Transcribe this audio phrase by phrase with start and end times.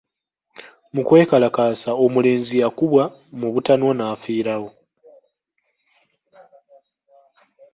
[0.93, 3.03] Mu kwekalakaasa omulenzi yakubwa
[3.39, 4.69] mu butanwa n'afiirawo.